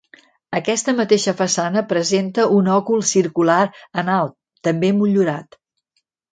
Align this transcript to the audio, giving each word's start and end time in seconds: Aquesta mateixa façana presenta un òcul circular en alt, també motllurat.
Aquesta 0.59 0.95
mateixa 0.99 1.33
façana 1.41 1.83
presenta 1.91 2.47
un 2.57 2.71
òcul 2.77 3.05
circular 3.11 3.61
en 4.05 4.13
alt, 4.17 4.37
també 4.71 4.93
motllurat. 4.99 5.63